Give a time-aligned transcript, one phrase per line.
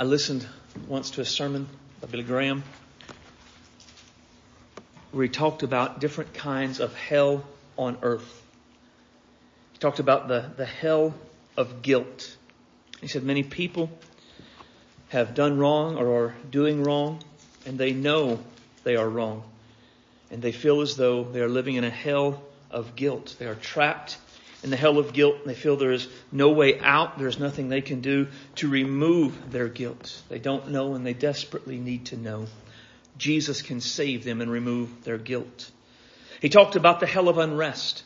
[0.00, 0.46] I listened
[0.88, 1.68] once to a sermon
[2.00, 2.62] by Billy Graham
[5.10, 7.44] where he talked about different kinds of hell
[7.76, 8.42] on earth.
[9.74, 11.12] He talked about the, the hell
[11.54, 12.34] of guilt.
[13.02, 13.90] He said many people
[15.10, 17.22] have done wrong or are doing wrong
[17.66, 18.42] and they know
[18.84, 19.42] they are wrong.
[20.30, 23.36] And they feel as though they are living in a hell of guilt.
[23.38, 24.16] They are trapped
[24.62, 27.18] in the hell of guilt and they feel there is no way out.
[27.18, 30.22] There's nothing they can do to remove their guilt.
[30.28, 32.46] They don't know and they desperately need to know.
[33.16, 35.70] Jesus can save them and remove their guilt.
[36.40, 38.02] He talked about the hell of unrest.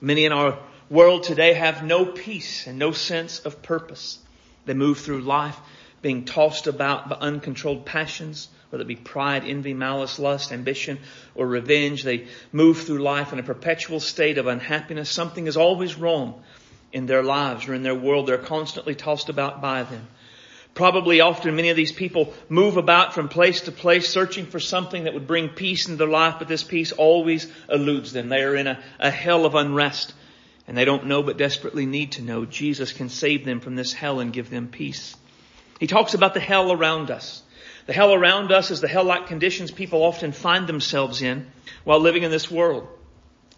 [0.00, 0.58] Many in our
[0.90, 4.18] world today have no peace and no sense of purpose.
[4.66, 5.58] They move through life
[6.02, 10.98] being tossed about by uncontrolled passions, whether it be pride, envy, malice, lust, ambition,
[11.34, 12.02] or revenge.
[12.02, 15.10] They move through life in a perpetual state of unhappiness.
[15.10, 16.42] Something is always wrong
[16.90, 18.26] in their lives or in their world.
[18.26, 20.08] They're constantly tossed about by them.
[20.72, 25.04] Probably often many of these people move about from place to place searching for something
[25.04, 28.30] that would bring peace into their life, but this peace always eludes them.
[28.30, 30.14] They are in a, a hell of unrest
[30.66, 32.46] and they don't know but desperately need to know.
[32.46, 35.14] Jesus can save them from this hell and give them peace.
[35.78, 37.42] He talks about the hell around us.
[37.86, 41.46] The hell around us is the hell-like conditions people often find themselves in
[41.84, 42.86] while living in this world.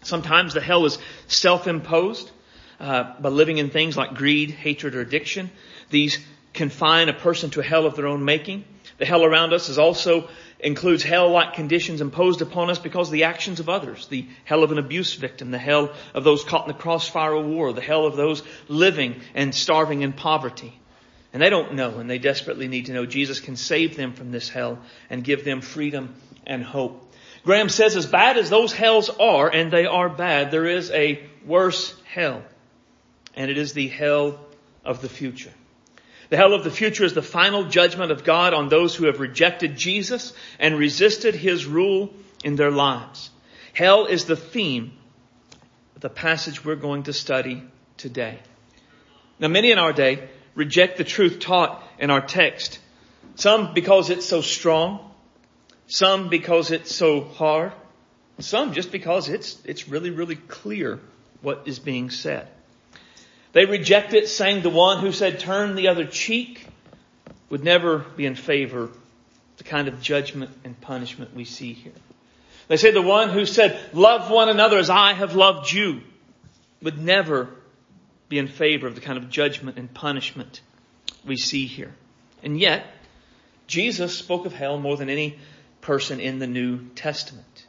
[0.01, 2.31] Sometimes the hell is self-imposed
[2.79, 5.51] uh, by living in things like greed, hatred, or addiction.
[5.89, 6.19] These
[6.53, 8.65] confine a person to a hell of their own making.
[8.97, 10.29] The hell around us is also
[10.59, 14.07] includes hell-like conditions imposed upon us because of the actions of others.
[14.07, 17.45] The hell of an abuse victim, the hell of those caught in the crossfire of
[17.45, 20.79] war, the hell of those living and starving in poverty.
[21.35, 24.31] And they don't know and they desperately need to know Jesus can save them from
[24.31, 26.15] this hell and give them freedom
[26.47, 27.13] and hope.
[27.43, 31.21] Graham says as bad as those hells are, and they are bad, there is a
[31.45, 32.41] worse hell.
[33.35, 34.39] And it is the hell
[34.85, 35.51] of the future.
[36.29, 39.19] The hell of the future is the final judgment of God on those who have
[39.19, 42.13] rejected Jesus and resisted His rule
[42.45, 43.29] in their lives.
[43.73, 44.93] Hell is the theme
[45.97, 47.61] of the passage we're going to study
[47.97, 48.39] today.
[49.37, 52.79] Now many in our day reject the truth taught in our text.
[53.35, 55.11] Some because it's so strong.
[55.87, 57.73] Some because it's so hard.
[58.39, 60.99] Some just because it's, it's really, really clear
[61.41, 62.47] what is being said.
[63.53, 66.65] They reject it saying the one who said turn the other cheek
[67.49, 68.89] would never be in favor
[69.57, 71.93] the kind of judgment and punishment we see here.
[72.67, 76.01] They say the one who said love one another as I have loved you
[76.81, 77.49] would never
[78.29, 80.61] be in favor of the kind of judgment and punishment
[81.25, 81.93] we see here.
[82.43, 82.85] And yet,
[83.67, 85.39] Jesus spoke of hell more than any
[85.81, 87.65] person in the New Testament.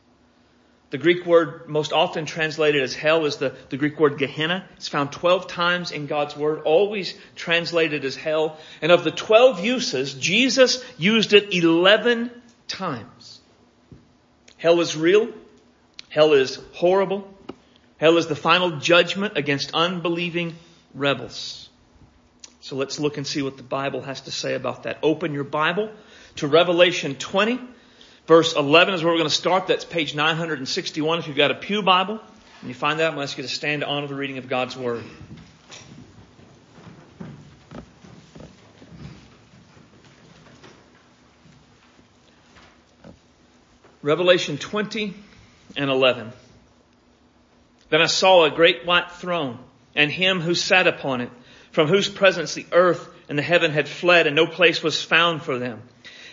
[0.91, 4.69] The Greek word most often translated as hell is the, the Greek word Gehenna.
[4.77, 8.59] It's found 12 times in God's word, always translated as hell.
[8.81, 12.31] And of the 12 uses, Jesus used it 11
[12.69, 13.41] times.
[14.59, 15.29] Hell is real.
[16.09, 17.36] Hell is horrible.
[17.99, 20.55] Hell is the final judgment against unbelieving
[20.95, 21.69] rebels.
[22.61, 24.99] So let's look and see what the Bible has to say about that.
[25.03, 25.91] Open your Bible
[26.37, 27.61] to Revelation 20.
[28.27, 29.69] Verse 11 is where we're going to start.
[29.69, 32.21] That's page 961 if you've got a Pew Bible.
[32.61, 34.39] And you find that, I'm going to ask you to stand to honor the reading
[34.39, 35.05] of God's Word.
[44.03, 45.15] Revelation 20
[45.77, 46.33] and 11.
[47.89, 49.59] Then I saw a great white throne
[49.95, 51.31] and him who sat upon it,
[51.71, 55.43] from whose presence the earth and the heaven had fled and no place was found
[55.43, 55.83] for them.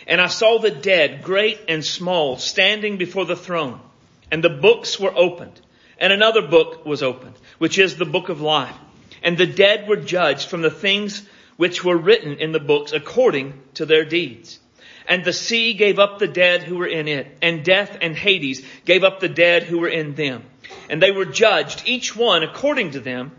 [0.06, 3.80] And I saw the dead, great and small, standing before the throne
[4.30, 5.60] and the books were opened
[5.98, 8.74] and another book was opened, which is the book of life.
[9.22, 11.26] And the dead were judged from the things
[11.56, 14.58] which were written in the books according to their deeds.
[15.06, 18.64] And the sea gave up the dead who were in it, and death and Hades
[18.84, 20.44] gave up the dead who were in them
[20.88, 23.32] and they were judged, each one according to them,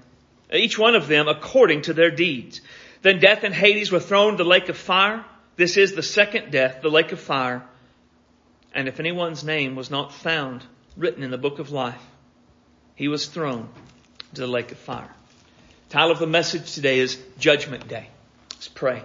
[0.51, 2.61] each one of them according to their deeds.
[3.01, 5.23] Then death and Hades were thrown into the lake of fire.
[5.55, 7.63] This is the second death, the lake of fire.
[8.73, 10.63] And if anyone's name was not found
[10.97, 12.01] written in the book of life,
[12.95, 13.69] he was thrown
[14.33, 15.09] to the lake of fire.
[15.89, 18.09] Title of the message today is Judgment Day.
[18.51, 19.03] Let's pray.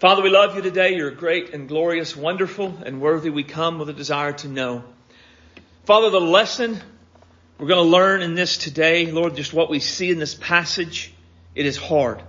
[0.00, 0.96] Father, we love you today.
[0.96, 3.28] You're great and glorious, wonderful and worthy.
[3.28, 4.82] We come with a desire to know.
[5.84, 6.80] Father, the lesson
[7.58, 11.12] we're going to learn in this today, Lord, just what we see in this passage.
[11.54, 12.22] It is hard.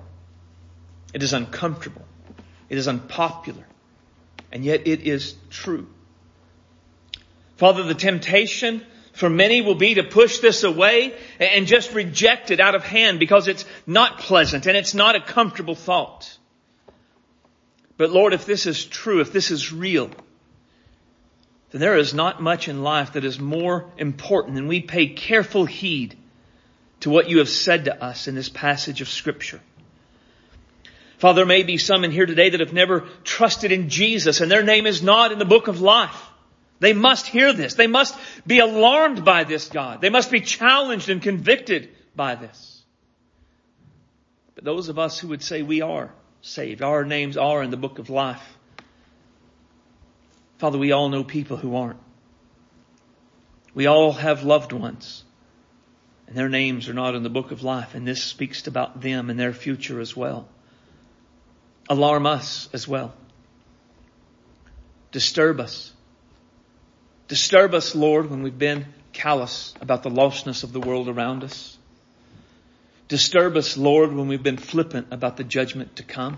[1.13, 2.05] It is uncomfortable.
[2.67, 3.65] It is unpopular.
[4.51, 5.87] And yet it is true.
[7.55, 12.59] Father, the temptation for many will be to push this away and just reject it
[12.59, 16.37] out of hand because it's not pleasant and it's not a comfortable thought.
[18.01, 20.09] But Lord, if this is true, if this is real,
[21.69, 25.65] then there is not much in life that is more important than we pay careful
[25.67, 26.17] heed
[27.01, 29.61] to what you have said to us in this passage of scripture.
[31.19, 34.49] Father, there may be some in here today that have never trusted in Jesus and
[34.49, 36.25] their name is not in the book of life.
[36.79, 37.75] They must hear this.
[37.75, 38.17] They must
[38.47, 40.01] be alarmed by this, God.
[40.01, 42.81] They must be challenged and convicted by this.
[44.55, 46.11] But those of us who would say we are
[46.41, 48.57] saved, our names are in the book of life,
[50.61, 51.97] Father, we all know people who aren't.
[53.73, 55.23] We all have loved ones
[56.27, 59.31] and their names are not in the book of life and this speaks about them
[59.31, 60.47] and their future as well.
[61.89, 63.11] Alarm us as well.
[65.11, 65.91] Disturb us.
[67.27, 71.75] Disturb us, Lord, when we've been callous about the lostness of the world around us.
[73.11, 76.37] Disturb us, Lord, when we've been flippant about the judgment to come.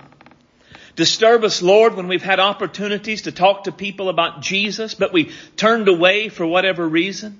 [0.96, 5.32] Disturb us, Lord, when we've had opportunities to talk to people about Jesus, but we
[5.56, 7.38] turned away for whatever reason.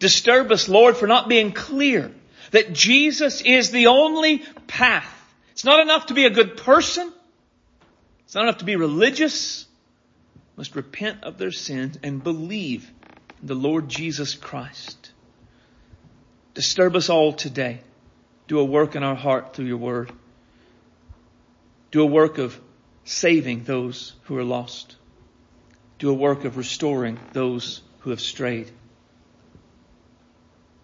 [0.00, 2.10] Disturb us, Lord, for not being clear
[2.50, 5.14] that Jesus is the only path.
[5.52, 7.12] It's not enough to be a good person.
[8.24, 9.64] It's not enough to be religious.
[10.56, 12.90] Must repent of their sins and believe
[13.40, 15.12] in the Lord Jesus Christ.
[16.54, 17.78] Disturb us all today.
[18.46, 20.12] Do a work in our heart through your word
[21.94, 22.60] do a work of
[23.04, 24.96] saving those who are lost.
[26.00, 28.68] Do a work of restoring those who have strayed.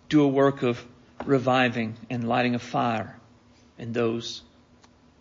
[0.09, 0.81] Do a work of
[1.25, 3.19] reviving and lighting a fire
[3.77, 4.43] in those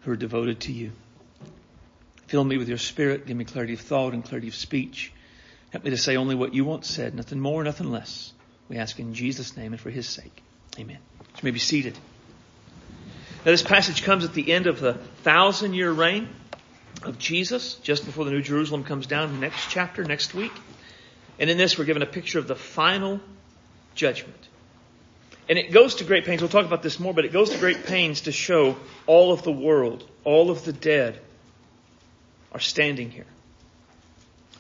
[0.02, 0.92] who are devoted to you.
[2.28, 3.26] Fill me with your spirit.
[3.26, 5.12] Give me clarity of thought and clarity of speech.
[5.72, 8.32] Help me to say only what you want said, nothing more, nothing less.
[8.68, 10.44] We ask in Jesus' name and for his sake.
[10.78, 11.00] Amen.
[11.20, 11.98] You may be seated.
[13.46, 16.28] Now this passage comes at the end of the thousand year reign
[17.04, 20.52] of Jesus, just before the New Jerusalem comes down next chapter, next week.
[21.40, 23.22] And in this we're given a picture of the final
[23.96, 24.50] judgment.
[25.48, 27.58] And it goes to great pains, we'll talk about this more, but it goes to
[27.58, 28.76] great pains to show
[29.08, 31.20] all of the world, all of the dead
[32.52, 33.26] are standing here.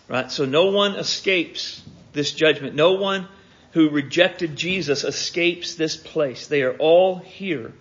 [0.08, 0.32] Right?
[0.32, 1.84] So no one escapes
[2.14, 2.76] this judgment.
[2.76, 3.28] No one
[3.74, 6.48] who rejected Jesus escapes this place.
[6.48, 7.74] They are all here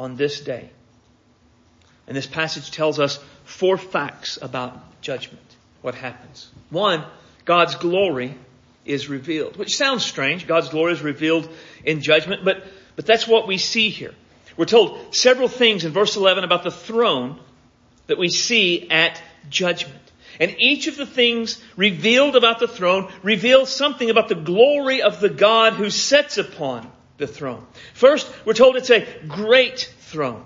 [0.00, 0.70] on this day.
[2.08, 5.44] And this passage tells us four facts about judgment.
[5.82, 6.48] What happens?
[6.70, 7.04] One,
[7.44, 8.34] God's glory
[8.86, 10.46] is revealed, which sounds strange.
[10.46, 11.48] God's glory is revealed
[11.84, 12.64] in judgment, but,
[12.96, 14.14] but that's what we see here.
[14.56, 17.38] We're told several things in verse 11 about the throne
[18.06, 20.00] that we see at judgment.
[20.40, 25.20] And each of the things revealed about the throne reveals something about the glory of
[25.20, 27.64] the God who sits upon the throne.
[27.94, 30.44] First, we're told it's a great throne.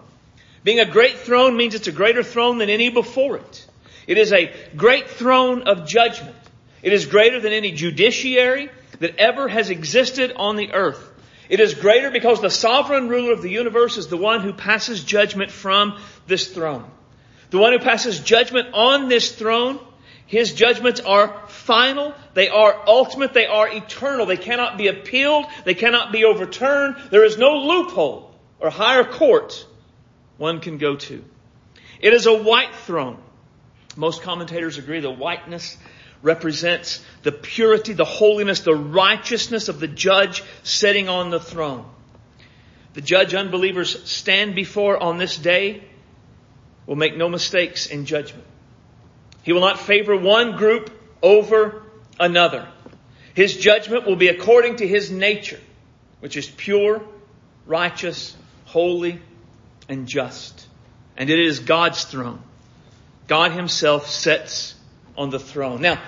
[0.65, 3.67] Being a great throne means it's a greater throne than any before it.
[4.07, 6.37] It is a great throne of judgment.
[6.83, 8.69] It is greater than any judiciary
[8.99, 11.11] that ever has existed on the earth.
[11.49, 15.05] It is greater because the sovereign ruler of the universe is the one who passes
[15.05, 16.85] judgment from this throne.
[17.51, 19.79] The one who passes judgment on this throne
[20.27, 22.15] his judgments are final.
[22.33, 23.35] They are ultimate.
[23.35, 24.27] They are eternal.
[24.27, 25.47] They cannot be appealed.
[25.65, 26.97] They cannot be overturned.
[27.11, 29.67] There is no loophole or higher court
[30.39, 31.25] one can go to.
[32.01, 33.19] It is a white throne.
[33.97, 35.77] Most commentators agree the whiteness
[36.23, 41.85] represents the purity, the holiness, the righteousness of the judge sitting on the throne.
[42.95, 45.85] The judge unbelievers stand before on this day
[46.87, 48.47] will make no mistakes in judgment.
[49.45, 50.91] He will not favor one group
[51.23, 51.83] over
[52.19, 52.67] another.
[53.35, 55.61] His judgment will be according to his nature,
[56.21, 57.03] which is pure,
[57.67, 58.35] righteous,
[58.65, 59.21] holy,
[59.87, 60.67] and just.
[61.17, 62.43] And it is God's throne.
[63.27, 64.75] God himself sits
[65.17, 65.83] on the throne.
[65.83, 66.01] Now,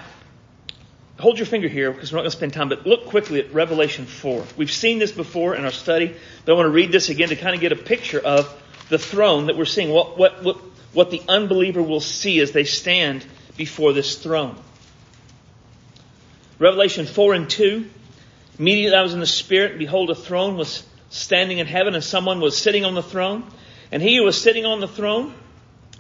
[1.19, 3.53] hold your finger here because we're not going to spend time, but look quickly at
[3.53, 4.45] Revelation 4.
[4.57, 7.37] We've seen this before in our study, but I want to read this again to
[7.37, 9.91] kind of get a picture of the throne that we're seeing.
[9.91, 10.59] What, what, what,
[10.97, 13.23] what the unbeliever will see as they stand
[13.59, 14.57] before this throne.
[16.59, 17.87] Revelation 4 and 2.
[18.59, 22.03] Immediately I was in the Spirit, and behold, a throne was standing in heaven, and
[22.03, 23.45] someone was sitting on the throne.
[23.93, 25.35] And he who was sitting on the throne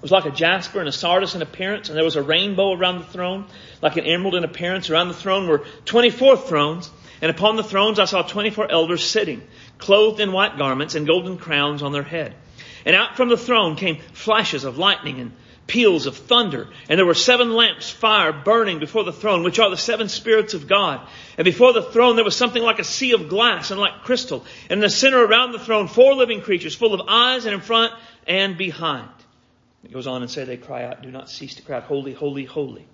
[0.00, 3.00] was like a jasper and a sardius in appearance, and there was a rainbow around
[3.00, 3.44] the throne,
[3.82, 4.88] like an emerald in appearance.
[4.88, 9.42] Around the throne were 24 thrones, and upon the thrones I saw 24 elders sitting,
[9.76, 12.34] clothed in white garments and golden crowns on their head.
[12.86, 15.32] And out from the throne came flashes of lightning and
[15.66, 16.68] peals of thunder.
[16.88, 20.54] And there were seven lamps fire burning before the throne, which are the seven spirits
[20.54, 21.06] of God.
[21.36, 24.44] And before the throne there was something like a sea of glass and like crystal.
[24.70, 27.60] And in the center around the throne, four living creatures full of eyes and in
[27.60, 27.92] front
[28.26, 29.10] and behind.
[29.84, 32.12] It goes on and say they cry out, do not cease to cry out, holy,
[32.12, 32.86] holy, holy.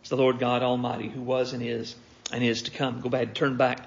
[0.00, 1.96] It's the Lord God Almighty who was and is
[2.32, 3.00] and is to come.
[3.00, 3.80] Go back, turn back.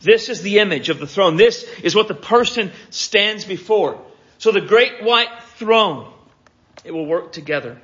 [0.00, 1.36] This is the image of the throne.
[1.36, 4.00] This is what the person stands before.
[4.38, 6.12] So the great white throne,
[6.84, 7.78] it will work together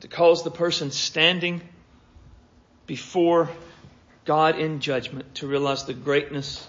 [0.00, 1.62] to cause the person standing
[2.86, 3.48] before
[4.26, 6.66] God in judgment to realize the greatness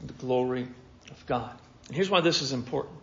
[0.00, 0.66] and the glory
[1.10, 1.52] of God.
[1.86, 2.96] And here's why this is important.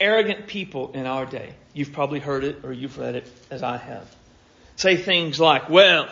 [0.00, 3.76] Arrogant people in our day, you've probably heard it or you've read it as I
[3.76, 4.10] have,
[4.76, 6.08] say things like, well,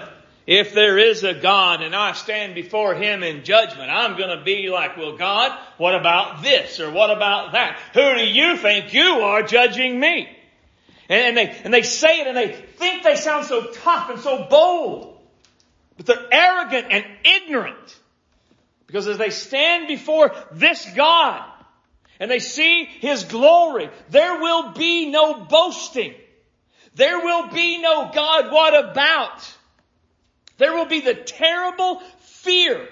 [0.51, 4.69] if there is a God and I stand before Him in judgment, I'm gonna be
[4.69, 7.79] like, well God, what about this or what about that?
[7.95, 10.29] Who do you think you are judging me?
[11.09, 14.49] And, they, and they say it and they think they sound so tough and so
[14.51, 15.21] bold.
[15.97, 18.01] But they're arrogant and ignorant.
[18.89, 21.49] Because as they stand before this God
[22.19, 26.13] and they see His glory, there will be no boasting.
[26.97, 29.57] There will be no God, what about?
[30.61, 32.87] There will be the terrible fear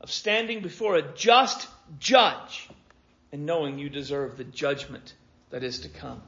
[0.00, 1.66] of standing before a just
[1.98, 2.68] judge
[3.32, 5.12] and knowing you deserve the judgment
[5.50, 6.22] that is to come.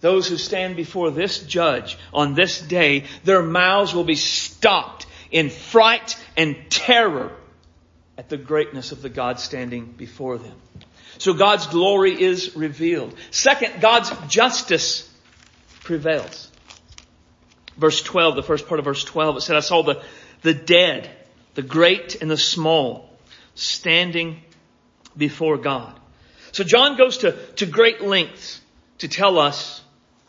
[0.00, 5.50] Those who stand before this judge on this day, their mouths will be stopped in
[5.50, 7.32] fright and terror
[8.16, 10.54] at the greatness of the God standing before them.
[11.18, 13.12] So God's glory is revealed.
[13.32, 15.12] Second, God's justice
[15.82, 16.52] prevails.
[17.76, 20.02] Verse 12, the first part of verse 12, it said, I saw the,
[20.42, 21.10] the dead,
[21.54, 23.10] the great and the small,
[23.54, 24.40] standing
[25.16, 25.98] before God.
[26.52, 28.60] So John goes to, to great lengths
[28.98, 29.82] to tell us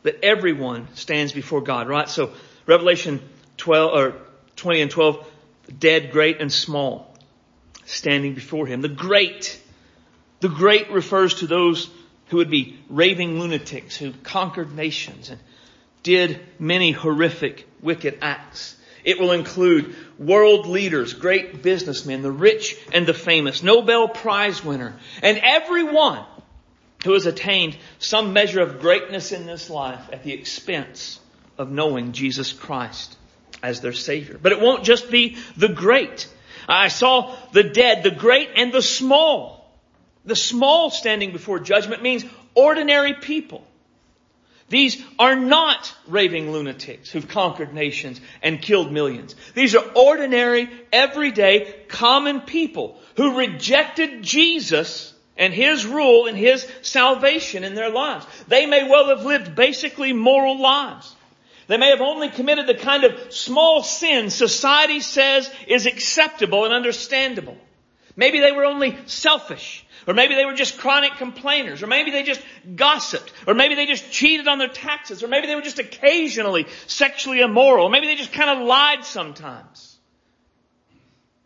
[0.04, 2.10] that everyone stands before God, right?
[2.10, 2.34] So
[2.66, 3.22] Revelation
[3.58, 4.16] 12 or
[4.58, 5.32] 20 and 12,
[5.80, 7.16] dead, great and small,
[7.86, 8.82] standing before him.
[8.82, 9.62] The great,
[10.42, 11.90] the great refers to those
[12.28, 15.40] who would be raving lunatics who conquered nations and
[16.08, 18.78] did many horrific, wicked acts.
[19.04, 24.96] It will include world leaders, great businessmen, the rich and the famous, Nobel Prize winner,
[25.22, 26.24] and everyone
[27.04, 31.20] who has attained some measure of greatness in this life at the expense
[31.58, 33.18] of knowing Jesus Christ
[33.62, 34.40] as their Savior.
[34.42, 36.30] But it won't just be the great.
[36.70, 39.70] I saw the dead, the great and the small.
[40.24, 42.24] The small standing before judgment means
[42.56, 43.68] ordinary people.
[44.70, 49.36] These are not raving lunatics who've conquered nations and killed millions.
[49.54, 57.64] These are ordinary, everyday, common people who rejected Jesus and His rule and His salvation
[57.64, 58.26] in their lives.
[58.50, 61.16] They may well have lived basically moral lives.
[61.68, 66.74] They may have only committed the kind of small sin society says is acceptable and
[66.74, 67.58] understandable.
[68.18, 69.86] Maybe they were only selfish.
[70.08, 71.84] Or maybe they were just chronic complainers.
[71.84, 72.42] Or maybe they just
[72.76, 73.32] gossiped.
[73.46, 75.24] Or maybe they just cheated on their taxes.
[75.24, 77.86] Or maybe they were just occasionally sexually immoral.
[77.86, 79.98] Or maybe they just kind of lied sometimes.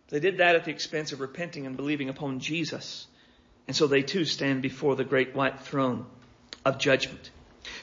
[0.07, 3.05] They did that at the expense of repenting and believing upon Jesus.
[3.67, 6.05] And so they too stand before the great white throne
[6.63, 7.31] of judgment.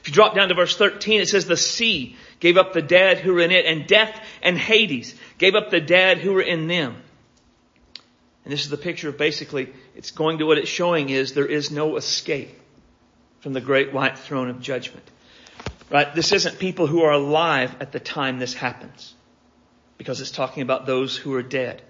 [0.01, 3.19] If you drop down to verse 13, it says the sea gave up the dead
[3.19, 6.67] who were in it and death and Hades gave up the dead who were in
[6.67, 7.01] them.
[8.43, 11.45] And this is the picture of basically, it's going to what it's showing is there
[11.45, 12.57] is no escape
[13.41, 15.03] from the great white throne of judgment.
[15.89, 16.13] Right?
[16.13, 19.13] This isn't people who are alive at the time this happens.
[19.97, 21.81] Because it's talking about those who are dead.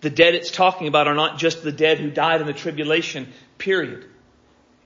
[0.00, 3.32] The dead it's talking about are not just the dead who died in the tribulation
[3.58, 4.04] period.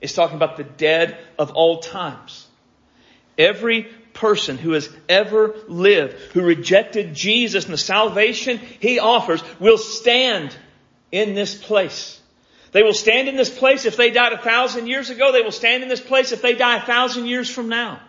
[0.01, 2.47] It's talking about the dead of all times.
[3.37, 3.83] Every
[4.13, 10.55] person who has ever lived, who rejected Jesus and the salvation he offers, will stand
[11.13, 12.19] in this place.
[12.71, 15.31] They will stand in this place if they died a thousand years ago.
[15.31, 18.01] They will stand in this place if they die a thousand years from now.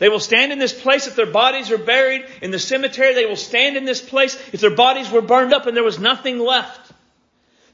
[0.00, 3.14] They will stand in this place if their bodies are buried in the cemetery.
[3.14, 6.00] They will stand in this place if their bodies were burned up and there was
[6.00, 6.90] nothing left.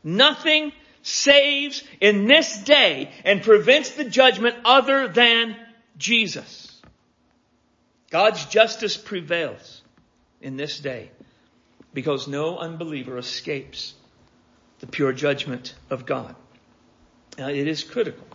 [0.05, 5.57] Nothing saves in this day and prevents the judgment other than
[5.97, 6.79] Jesus.
[8.11, 9.81] God's justice prevails
[10.43, 11.11] in this day
[11.95, 13.95] because no unbeliever escapes
[14.81, 16.35] the pure judgment of God.
[17.37, 18.27] Now, it is critical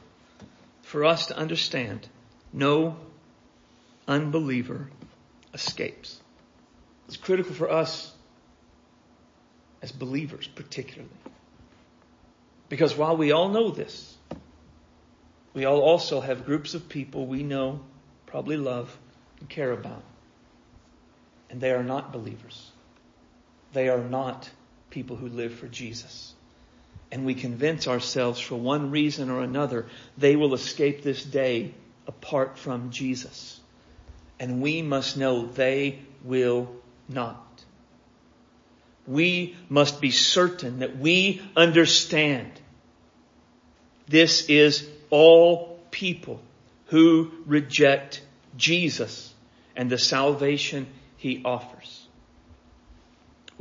[0.81, 2.07] for us to understand
[2.51, 2.95] no
[4.07, 4.89] unbeliever
[5.53, 6.21] escapes.
[7.07, 8.13] It's critical for us
[9.81, 11.09] as believers, particularly.
[12.69, 14.15] Because while we all know this,
[15.53, 17.81] we all also have groups of people we know,
[18.25, 18.97] probably love,
[19.39, 20.03] and care about.
[21.49, 22.71] And they are not believers.
[23.73, 24.49] They are not
[24.93, 26.33] people who live for Jesus.
[27.11, 31.73] And we convince ourselves for one reason or another, they will escape this day
[32.07, 33.59] apart from Jesus.
[34.39, 36.69] And we must know they will
[37.09, 37.39] not.
[39.07, 42.51] We must be certain that we understand
[44.07, 46.39] this is all people
[46.87, 48.21] who reject
[48.55, 49.33] Jesus
[49.75, 52.02] and the salvation he offers.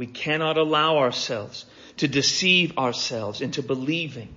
[0.02, 1.64] We cannot allow ourselves
[1.98, 4.34] to deceive ourselves into believing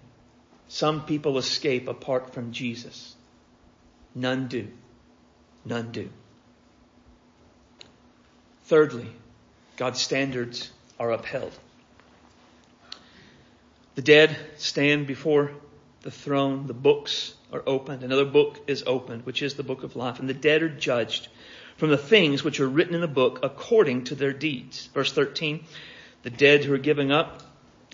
[0.67, 3.15] some people escape apart from Jesus.
[4.13, 4.67] None do.
[5.65, 6.09] None do.
[8.65, 9.09] Thirdly,
[9.75, 10.69] God's standards
[10.99, 11.57] are upheld.
[13.95, 15.51] The dead stand before
[16.03, 16.67] the throne.
[16.67, 18.03] The books are opened.
[18.03, 20.19] Another book is opened, which is the book of life.
[20.19, 21.27] And the dead are judged
[21.77, 24.87] from the things which are written in the book according to their deeds.
[24.93, 25.63] Verse 13,
[26.23, 27.43] the dead who are giving up,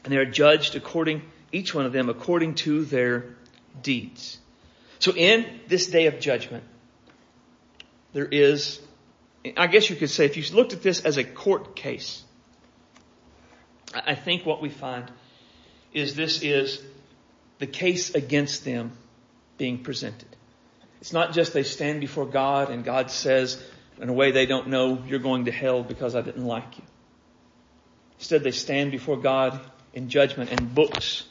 [0.04, 1.22] and they are judged according,
[1.52, 3.36] each one of them according to their
[3.82, 4.38] deeds.
[5.00, 6.64] So in this day of judgment,
[8.14, 8.80] there is,
[9.58, 12.24] I guess you could say, if you looked at this as a court case,
[13.94, 15.12] I think what we find
[15.94, 16.82] is this is
[17.60, 18.92] the case against them
[19.58, 20.30] being presented.
[21.02, 23.62] It's not just they stand before God and God says,
[24.00, 26.84] in a way they don't know, you're going to hell because I didn't like you.
[28.20, 29.60] Instead, they stand before God
[29.94, 31.24] in judgment and books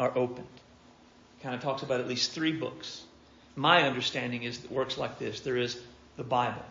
[0.00, 0.46] are opened.
[1.42, 3.02] Kind of talks about at least three books.
[3.54, 5.40] My understanding is it works like this.
[5.40, 5.78] There is
[6.16, 6.64] the Bible.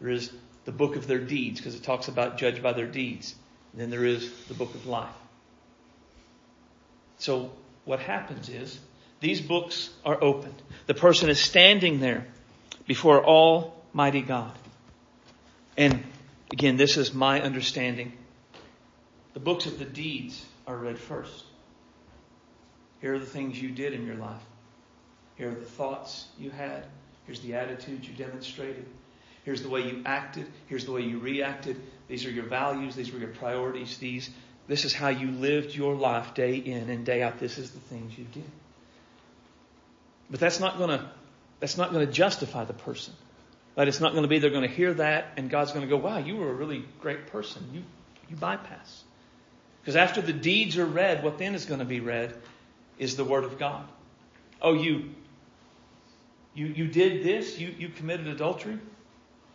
[0.00, 0.30] There is
[0.66, 3.34] the book of their deeds because it talks about judged by their deeds.
[3.72, 5.08] And then there is the book of life.
[7.18, 7.50] So
[7.86, 8.78] what happens is
[9.26, 10.54] these books are opened.
[10.86, 12.28] The person is standing there
[12.86, 14.56] before Almighty God.
[15.76, 16.04] And
[16.52, 18.12] again, this is my understanding.
[19.34, 21.44] The books of the deeds are read first.
[23.00, 24.46] Here are the things you did in your life.
[25.34, 26.86] Here are the thoughts you had.
[27.26, 28.86] Here's the attitudes you demonstrated.
[29.42, 30.46] Here's the way you acted.
[30.68, 31.80] Here's the way you reacted.
[32.06, 32.94] These are your values.
[32.94, 33.98] These were your priorities.
[33.98, 34.30] These,
[34.68, 37.40] this is how you lived your life day in and day out.
[37.40, 38.44] This is the things you did.
[40.30, 41.08] But that's not going to,
[41.60, 43.14] that's not going to justify the person.
[43.74, 45.88] But it's not going to be they're going to hear that and God's going to
[45.88, 47.68] go, wow, you were a really great person.
[47.72, 47.82] You,
[48.28, 49.04] you bypass.
[49.80, 52.34] Because after the deeds are read, what then is going to be read
[52.98, 53.86] is the Word of God.
[54.60, 55.10] Oh, you,
[56.54, 57.58] you, you did this?
[57.58, 58.78] You, you committed adultery?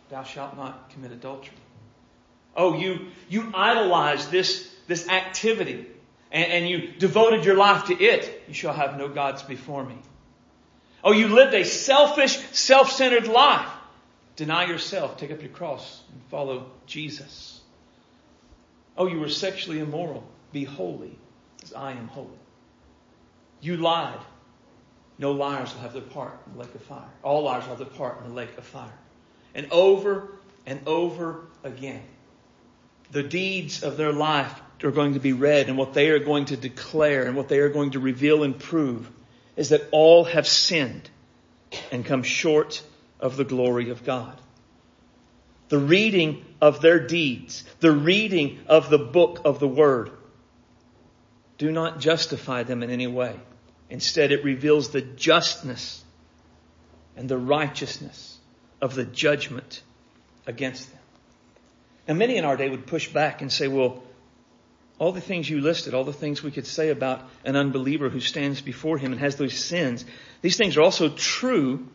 [0.08, 1.56] Thou shalt not commit adultery.
[2.56, 5.86] Oh, you, you idolized this, this activity
[6.30, 8.44] and, and you devoted your life to it.
[8.46, 9.96] You shall have no gods before me.
[11.04, 13.68] Oh, you lived a selfish, self-centered life.
[14.36, 17.60] Deny yourself, take up your cross, and follow Jesus.
[18.96, 20.24] Oh, you were sexually immoral.
[20.52, 21.18] Be holy
[21.62, 22.28] as I am holy.
[23.60, 24.18] You lied.
[25.18, 27.08] No liars will have their part in the lake of fire.
[27.22, 28.98] All liars will have their part in the lake of fire.
[29.54, 30.28] And over
[30.66, 32.02] and over again,
[33.10, 36.46] the deeds of their life are going to be read and what they are going
[36.46, 39.08] to declare and what they are going to reveal and prove
[39.56, 41.10] is that all have sinned
[41.90, 42.82] and come short
[43.20, 44.38] of the glory of God.
[45.68, 50.10] The reading of their deeds, the reading of the book of the Word,
[51.58, 53.38] do not justify them in any way.
[53.88, 56.02] Instead, it reveals the justness
[57.16, 58.38] and the righteousness
[58.80, 59.82] of the judgment
[60.46, 61.00] against them.
[62.08, 64.02] Now, many in our day would push back and say, well,
[64.98, 68.20] all the things you listed, all the things we could say about an unbeliever who
[68.20, 70.04] stands before him and has those sins,
[70.42, 71.88] these things are also true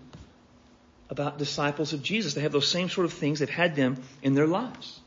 [1.09, 2.33] about disciples of Jesus.
[2.33, 3.39] They have those same sort of things.
[3.39, 4.99] They've had them in their lives.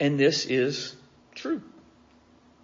[0.00, 0.96] And this is
[1.34, 1.62] true.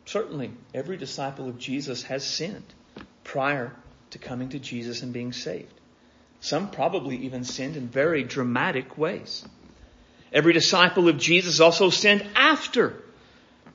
[0.07, 2.75] Certainly, every disciple of Jesus has sinned
[3.23, 3.77] prior
[4.11, 5.73] to coming to Jesus and being saved.
[6.41, 9.45] Some probably even sinned in very dramatic ways.
[10.33, 13.03] Every disciple of Jesus also sinned after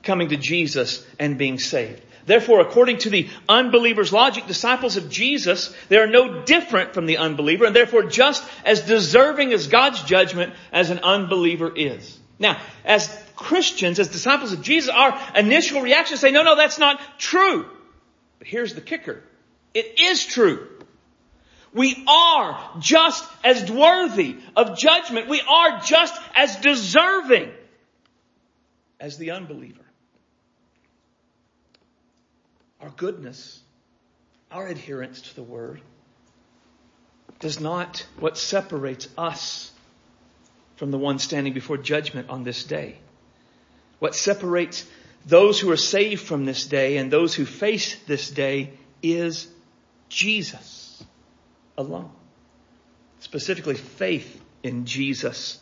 [0.02, 2.02] coming to Jesus and being saved.
[2.26, 7.18] Therefore, according to the unbeliever's logic, disciples of Jesus, they are no different from the
[7.18, 12.18] unbeliever and therefore just as deserving as God's judgment as an unbeliever is.
[12.38, 16.78] Now, as Christians, as disciples of Jesus, our initial reaction is say, no, no, that's
[16.78, 17.66] not true.
[18.38, 19.22] But here's the kicker.
[19.72, 20.68] It is true.
[21.76, 25.28] We are just as worthy of judgment.
[25.28, 27.52] We are just as deserving
[28.98, 29.84] as the unbeliever.
[32.80, 33.60] Our goodness,
[34.50, 35.82] our adherence to the word,
[37.40, 39.70] does not what separates us
[40.76, 42.96] from the one standing before judgment on this day.
[43.98, 44.86] What separates
[45.26, 48.70] those who are saved from this day and those who face this day
[49.02, 49.46] is
[50.08, 50.85] Jesus
[51.78, 52.10] alone.
[53.20, 55.58] Specifically, faith in Jesus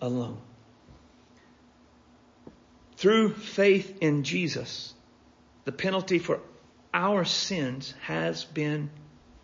[0.00, 0.38] alone.
[2.96, 4.94] Through faith in Jesus,
[5.64, 6.40] the penalty for
[6.94, 8.90] our sins has been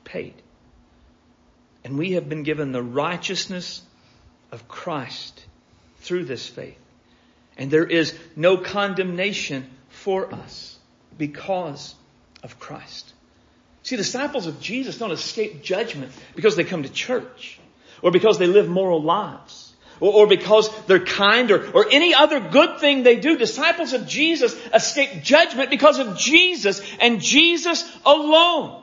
[0.04, 0.34] paid.
[1.84, 3.82] And we have been given the righteousness
[4.50, 5.44] of Christ
[5.98, 6.78] through this faith.
[7.58, 10.78] And there is no condemnation for us
[11.18, 11.94] because
[12.42, 13.12] of Christ.
[13.82, 17.58] See, disciples of Jesus don't escape judgment because they come to church
[18.00, 22.40] or because they live moral lives or, or because they're kind or, or any other
[22.40, 23.36] good thing they do.
[23.36, 28.82] Disciples of Jesus escape judgment because of Jesus and Jesus alone.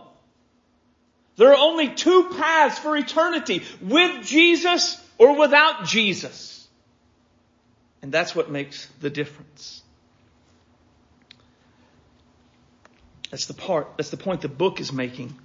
[1.38, 6.68] There are only two paths for eternity, with Jesus or without Jesus.
[8.02, 9.82] And that's what makes the difference.
[13.30, 15.36] That's the part, that's the point the book is making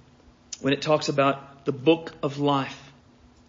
[0.61, 2.79] when it talks about the book of life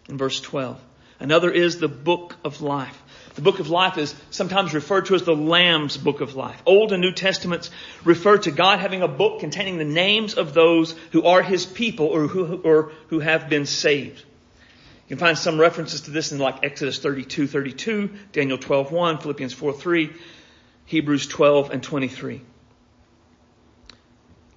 [0.09, 0.79] in verse 12.
[1.19, 3.01] Another is the book of life.
[3.33, 6.61] The book of life is sometimes referred to as the Lamb's book of life.
[6.65, 7.71] Old and New Testaments
[8.03, 12.07] refer to God having a book containing the names of those who are His people
[12.07, 14.19] or who, or who have been saved.
[14.19, 19.17] You can find some references to this in like Exodus 32, 32, Daniel 12, 1,
[19.19, 20.13] Philippians 4, 3,
[20.85, 22.41] Hebrews 12 and 23.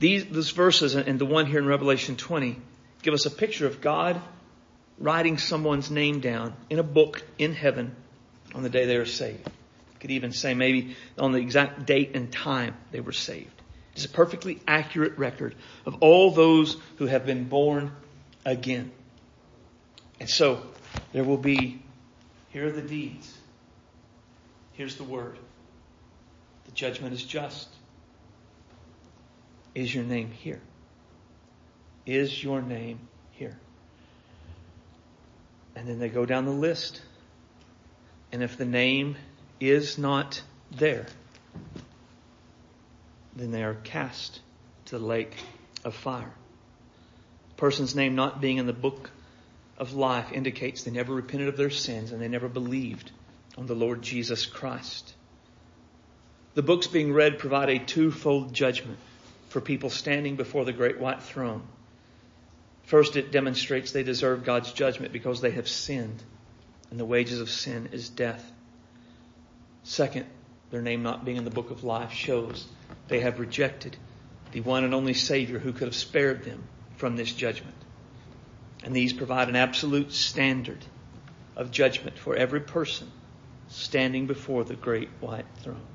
[0.00, 2.56] These, these verses and the one here in Revelation 20
[3.02, 4.20] give us a picture of God
[4.98, 7.94] writing someone's name down in a book in heaven
[8.54, 9.46] on the day they are saved.
[9.46, 13.52] You Could even say maybe on the exact date and time they were saved.
[13.92, 17.92] It's a perfectly accurate record of all those who have been born
[18.46, 18.92] again.
[20.18, 20.62] And so
[21.12, 21.82] there will be,
[22.48, 23.36] here are the deeds.
[24.72, 25.36] Here's the word.
[26.64, 27.68] The judgment is just.
[29.74, 30.60] Is your name here?
[32.06, 32.98] Is your name
[33.32, 33.56] here?
[35.76, 37.00] And then they go down the list.
[38.32, 39.16] And if the name
[39.60, 41.06] is not there,
[43.36, 44.40] then they are cast
[44.86, 45.36] to the lake
[45.84, 46.32] of fire.
[47.56, 49.10] Person's name not being in the book
[49.78, 53.10] of life indicates they never repented of their sins and they never believed
[53.56, 55.14] on the Lord Jesus Christ.
[56.54, 58.98] The books being read provide a twofold judgment
[59.50, 61.62] for people standing before the great white throne.
[62.84, 66.22] First, it demonstrates they deserve God's judgment because they have sinned,
[66.90, 68.50] and the wages of sin is death.
[69.82, 70.26] Second,
[70.70, 72.66] their name not being in the book of life shows
[73.08, 73.96] they have rejected
[74.52, 76.62] the one and only Savior who could have spared them
[76.96, 77.76] from this judgment.
[78.84, 80.84] And these provide an absolute standard
[81.56, 83.10] of judgment for every person
[83.68, 85.86] standing before the great white throne.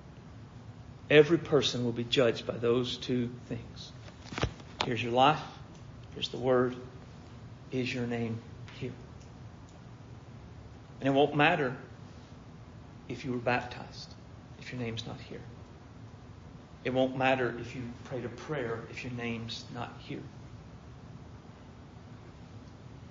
[1.10, 3.92] Every person will be judged by those two things.
[4.86, 5.42] Here's your life.
[6.14, 6.76] Here's the word.
[7.72, 8.40] Is your name
[8.80, 8.94] here?
[11.00, 11.76] And it won't matter
[13.08, 14.14] if you were baptized,
[14.60, 15.42] if your name's not here.
[16.84, 20.24] It won't matter if you prayed a prayer if your name's not here.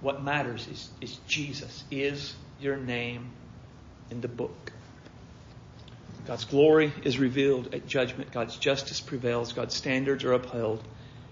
[0.00, 1.84] What matters is, is Jesus.
[1.90, 3.30] Is your name
[4.10, 4.73] in the book?
[6.26, 8.32] God's glory is revealed at judgment.
[8.32, 9.52] God's justice prevails.
[9.52, 10.82] God's standards are upheld.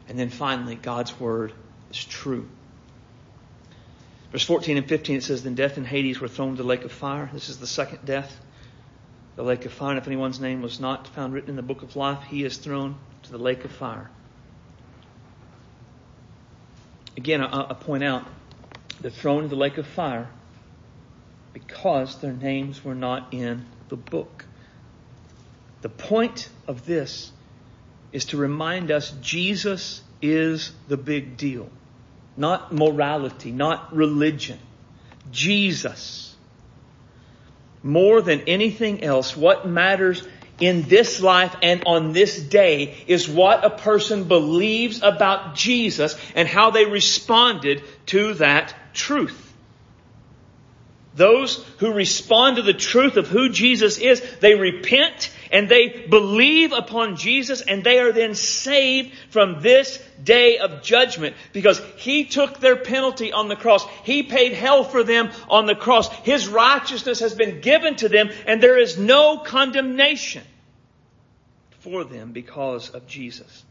[0.09, 1.52] And then finally, God's word
[1.90, 2.48] is true.
[4.33, 6.85] Verse 14 and 15, it says, Then death and Hades were thrown into the lake
[6.85, 7.31] of fire.
[7.33, 8.40] This is the second death,
[9.37, 9.90] the lake of fire.
[9.90, 12.57] And if anyone's name was not found written in the book of life, he is
[12.57, 14.11] thrown to the lake of fire.
[17.16, 18.26] Again, I, I point out,
[19.00, 20.28] they're thrown into the lake of fire
[21.52, 24.46] because their names were not in the book.
[25.83, 27.31] The point of this
[28.12, 31.68] is to remind us Jesus is the big deal.
[32.37, 34.59] Not morality, not religion.
[35.31, 36.35] Jesus.
[37.83, 40.27] More than anything else, what matters
[40.61, 46.47] in this life and on this day is what a person believes about Jesus and
[46.47, 49.41] how they responded to that truth.
[51.14, 56.72] Those who respond to the truth of who Jesus is, they repent and they believe
[56.72, 62.61] upon Jesus and they are then saved from this day of judgment because He took
[62.61, 63.87] their penalty on the cross.
[64.05, 66.09] He paid hell for them on the cross.
[66.20, 70.44] His righteousness has been given to them and there is no condemnation
[71.81, 73.64] for them because of Jesus.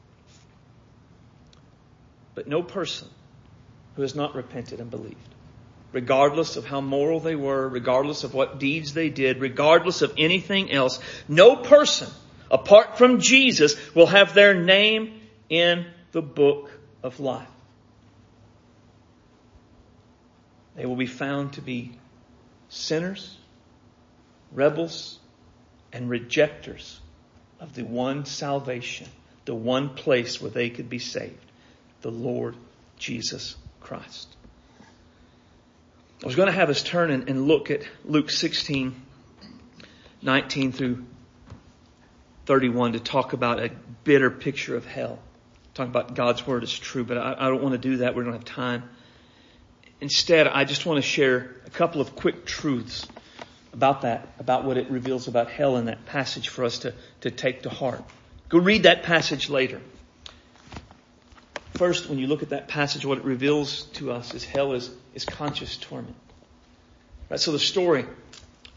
[2.36, 3.08] But no person
[3.95, 5.17] who has not repented and believed
[5.91, 10.71] regardless of how moral they were, regardless of what deeds they did, regardless of anything
[10.71, 12.10] else, no person
[12.49, 16.71] apart from Jesus will have their name in the book
[17.04, 17.47] of life.
[20.75, 21.91] They will be found to be
[22.69, 23.38] sinners,
[24.51, 25.19] rebels,
[25.91, 26.99] and rejectors
[27.60, 29.08] of the one salvation,
[29.45, 31.51] the one place where they could be saved,
[32.01, 32.56] the Lord
[32.97, 34.27] Jesus Christ.
[36.23, 38.95] I was going to have us turn and, and look at Luke 16,
[40.21, 41.05] 19 through
[42.45, 43.71] 31 to talk about a
[44.03, 45.17] bitter picture of hell.
[45.73, 48.15] Talk about God's word is true, but I, I don't want to do that.
[48.15, 48.84] We don't have time.
[49.99, 53.07] Instead, I just want to share a couple of quick truths
[53.73, 57.31] about that, about what it reveals about hell in that passage for us to, to
[57.31, 58.03] take to heart.
[58.47, 59.81] Go read that passage later.
[61.71, 64.89] First, when you look at that passage, what it reveals to us is hell is,
[65.13, 66.15] is conscious torment.
[67.29, 67.39] Right?
[67.39, 68.05] So the story,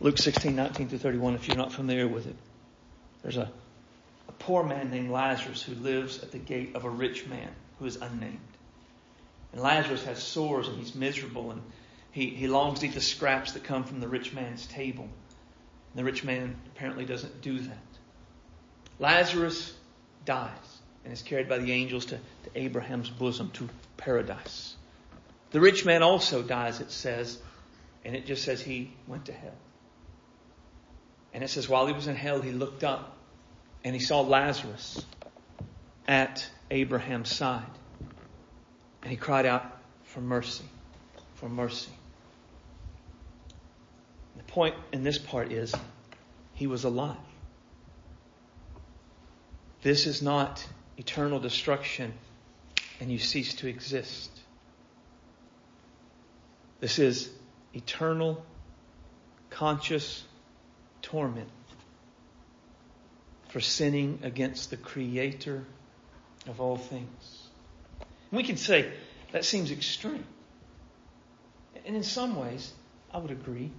[0.01, 2.37] Luke 16, 19 through 31, if you're not familiar with it,
[3.23, 3.51] there's a,
[4.29, 7.87] a poor man named Lazarus who lives at the gate of a rich man who
[7.87, 8.39] is unnamed.
[9.53, 11.63] And Lazarus has sores and he's miserable and
[12.13, 15.05] he, he longs to eat the scraps that come from the rich man's table.
[15.05, 17.79] And the rich man apparently doesn't do that.
[19.01, 19.75] Lazarus
[20.25, 20.74] dies
[21.05, 24.75] and is carried by the angels to, to Abraham's bosom to paradise.
[25.51, 27.39] The rich man also dies, it says,
[28.05, 29.57] and it just says he went to hell.
[31.33, 33.17] And it says while he was in hell, he looked up
[33.85, 35.05] and he saw Lazarus
[36.09, 37.63] at Abraham's side.
[39.03, 39.65] And he cried out
[40.05, 40.65] for mercy,
[41.35, 41.91] for mercy
[44.37, 45.75] The point in this part is
[46.55, 47.17] he was alive.
[49.83, 52.13] This is not eternal destruction
[53.01, 54.31] and you cease to exist.
[56.81, 57.31] This is
[57.73, 58.45] eternal,
[59.51, 60.25] conscious
[61.03, 61.49] torment
[63.49, 65.65] for sinning against the Creator
[66.47, 67.49] of all things.
[68.31, 68.93] And we can say
[69.33, 70.25] that seems extreme.
[71.87, 72.73] And in some ways,
[73.13, 73.71] I would agree.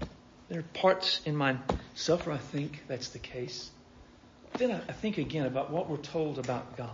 [0.50, 3.72] There are parts in myself where I think that's the case.
[4.58, 6.90] Then I think again about what we're told about God.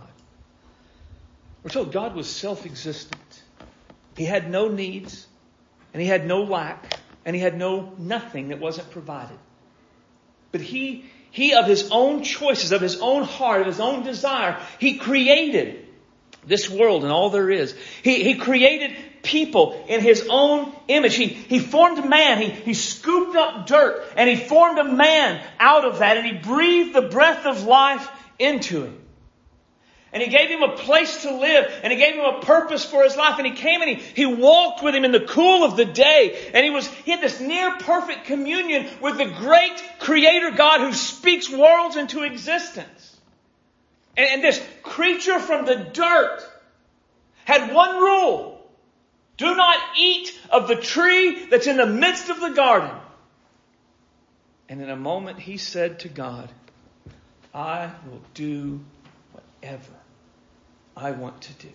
[1.62, 3.42] We're told God was self existent.
[4.16, 5.26] He had no needs,
[5.92, 9.38] and he had no lack, and he had no nothing that wasn't provided.
[10.50, 14.60] But he, he of his own choices, of his own heart, of his own desire,
[14.78, 15.86] he created
[16.44, 17.74] this world and all there is.
[18.02, 21.14] He, he created people in his own image.
[21.14, 22.40] He, he formed man.
[22.40, 26.32] He, he scooped up dirt and he formed a man out of that and he
[26.32, 28.98] breathed the breath of life into him.
[30.14, 33.02] And he gave him a place to live and he gave him a purpose for
[33.02, 35.76] his life and he came and he, he walked with him in the cool of
[35.76, 40.50] the day and he was, he had this near perfect communion with the great creator
[40.50, 43.11] God who speaks worlds into existence.
[44.16, 46.40] And, and this creature from the dirt
[47.44, 48.52] had one rule.
[49.36, 52.90] Do not eat of the tree that's in the midst of the garden.
[54.68, 56.50] And in a moment he said to God,
[57.54, 58.80] I will do
[59.32, 59.92] whatever
[60.96, 61.72] I want to do.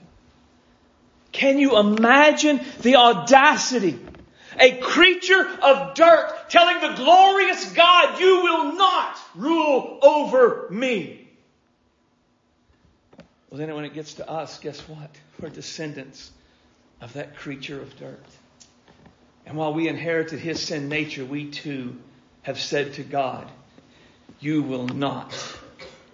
[1.31, 3.99] Can you imagine the audacity?
[4.59, 11.26] A creature of dirt telling the glorious God, you will not rule over me.
[13.49, 15.09] Well, then when it gets to us, guess what?
[15.39, 16.31] We're descendants
[16.99, 18.25] of that creature of dirt.
[19.45, 21.95] And while we inherited his sin nature, we too
[22.41, 23.49] have said to God,
[24.41, 25.33] You will not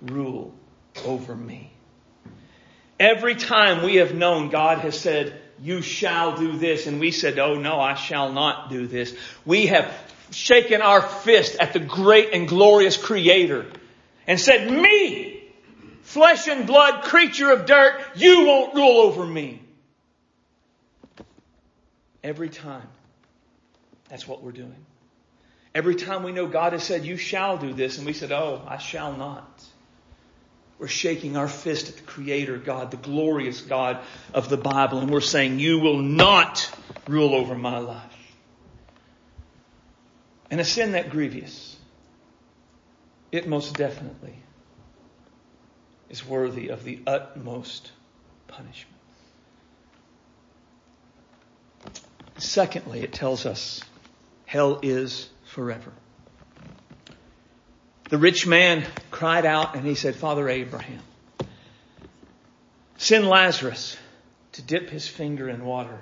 [0.01, 0.53] rule
[1.05, 1.71] over me.
[2.99, 7.39] Every time we have known God has said, You shall do this, and we said,
[7.39, 9.15] Oh no, I shall not do this,
[9.45, 9.91] we have
[10.29, 13.65] shaken our fist at the great and glorious Creator
[14.27, 15.12] and said, Me,
[16.13, 19.61] flesh and blood creature of dirt, you won't rule over me.
[22.23, 22.87] Every time.
[24.09, 24.85] That's what we're doing.
[25.73, 28.61] Every time we know God has said, you shall do this, and we said, oh,
[28.67, 29.63] I shall not.
[30.77, 33.99] We're shaking our fist at the Creator God, the glorious God
[34.35, 36.69] of the Bible, and we're saying, you will not
[37.07, 38.03] rule over my life.
[40.51, 41.75] And a sin that grievous,
[43.31, 44.42] it most definitely
[46.13, 47.91] is worthy of the utmost
[48.47, 48.95] punishment.
[52.37, 53.81] Secondly, it tells us
[54.45, 55.91] hell is forever.
[58.11, 60.99] The rich man cried out and he said, Father Abraham,
[62.97, 63.97] send Lazarus
[64.51, 65.97] to dip his finger in water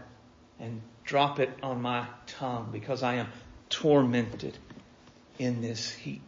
[0.59, 3.29] and drop it on my tongue because I am
[3.69, 4.57] tormented
[5.39, 6.21] in this heat.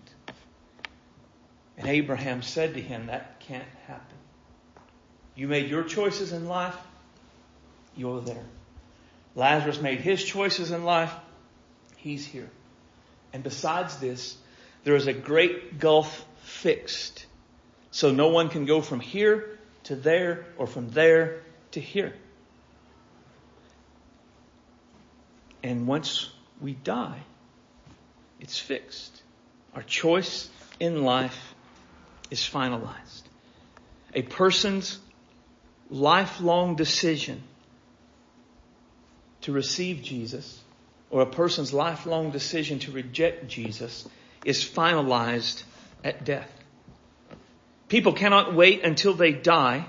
[1.78, 4.18] And Abraham said to him, That can't happen.
[5.36, 6.78] You made your choices in life,
[7.96, 8.46] you're there.
[9.36, 11.14] Lazarus made his choices in life.
[11.98, 12.50] He's here.
[13.32, 14.38] And besides this,
[14.84, 17.26] there is a great gulf fixed.
[17.92, 22.14] So no one can go from here to there or from there to here.
[25.64, 26.30] And once
[26.62, 27.20] we die,
[28.40, 29.22] it's fixed.
[29.74, 31.56] Our choice in life
[32.30, 33.23] is finalized.
[34.14, 35.00] A person's
[35.90, 37.42] lifelong decision
[39.42, 40.62] to receive Jesus
[41.10, 44.08] or a person's lifelong decision to reject Jesus
[44.46, 45.64] is finalized
[46.04, 46.52] at death.
[47.88, 49.86] People cannot wait until they die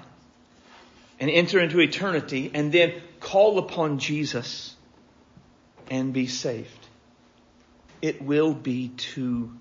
[1.19, 4.77] and enter into eternity and then call upon Jesus
[5.91, 6.87] and be saved.
[8.03, 9.53] It will be too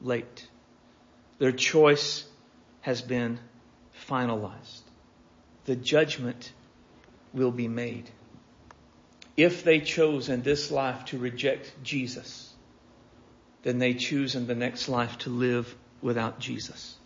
[0.00, 0.48] late.
[1.38, 2.24] Their choice
[2.80, 3.38] has been
[4.08, 4.82] finalized.
[5.64, 6.52] The judgment
[7.32, 8.10] will be made.
[9.36, 12.52] If they chose in this life to reject Jesus,
[13.62, 16.96] then they choose in the next life to live without Jesus.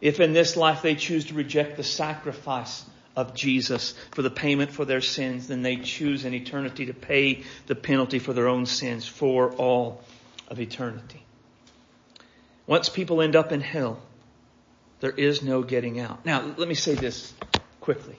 [0.00, 2.84] If in this life they choose to reject the sacrifice
[3.16, 7.42] of Jesus for the payment for their sins, then they choose in eternity to pay
[7.66, 10.02] the penalty for their own sins for all
[10.48, 11.22] of eternity.
[12.66, 14.00] Once people end up in hell,
[15.00, 16.24] there is no getting out.
[16.24, 17.32] Now, let me say this
[17.80, 18.16] quickly.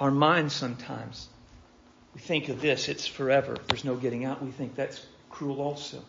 [0.00, 1.28] Our minds sometimes,
[2.14, 3.56] we think of this, it's forever.
[3.68, 4.42] There's no getting out.
[4.42, 6.02] We think that's cruel also.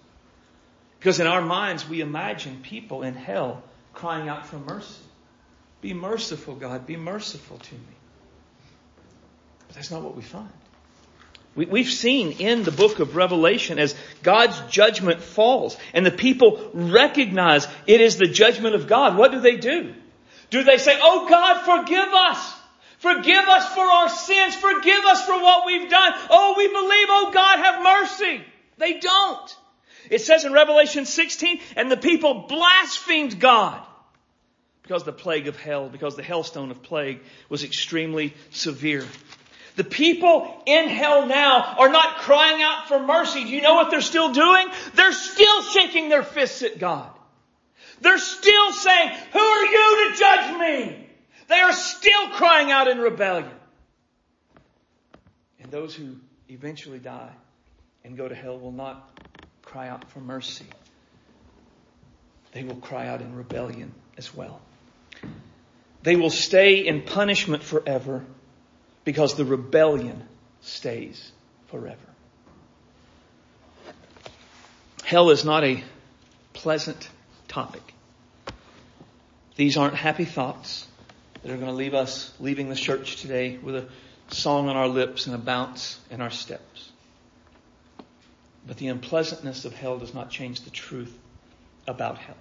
[0.99, 5.03] Because in our minds, we imagine people in hell crying out for mercy.
[5.79, 6.85] Be merciful, God.
[6.85, 7.95] Be merciful to me.
[9.67, 10.49] But that's not what we find.
[11.57, 16.69] We, have seen in the book of Revelation as God's judgment falls and the people
[16.71, 19.17] recognize it is the judgment of God.
[19.17, 19.95] What do they do?
[20.51, 22.53] Do they say, Oh God, forgive us.
[22.99, 24.55] Forgive us for our sins.
[24.55, 26.13] Forgive us for what we've done.
[26.29, 28.43] Oh, we believe, oh God, have mercy.
[28.77, 29.57] They don't.
[30.11, 33.83] It says in Revelation 16, and the people blasphemed God
[34.83, 39.05] because the plague of hell, because the hailstone of plague was extremely severe.
[39.77, 43.43] The people in hell now are not crying out for mercy.
[43.43, 44.65] Do you know what they're still doing?
[44.95, 47.11] They're still shaking their fists at God.
[48.01, 51.07] They're still saying, who are you to judge me?
[51.47, 53.51] They are still crying out in rebellion.
[55.61, 56.15] And those who
[56.49, 57.31] eventually die
[58.03, 59.21] and go to hell will not
[59.61, 60.65] cry out for mercy.
[62.53, 64.59] They will cry out in rebellion as well.
[66.01, 68.25] They will stay in punishment forever
[69.07, 70.21] because the rebellion
[70.59, 71.31] stays
[71.67, 72.09] forever.
[75.05, 75.81] Hell is not a
[76.51, 77.07] pleasant
[77.47, 77.93] topic.
[79.55, 80.85] These aren't happy thoughts
[81.41, 83.87] that are going to leave us leaving the church today with a
[84.27, 86.91] song on our lips and a bounce in our steps.
[88.67, 91.17] But the unpleasantness of hell does not change the truth
[91.87, 92.35] about hell.